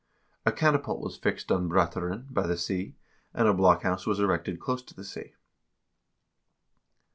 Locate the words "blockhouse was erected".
3.53-4.59